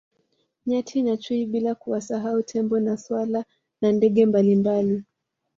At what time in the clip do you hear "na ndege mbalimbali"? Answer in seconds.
3.81-5.03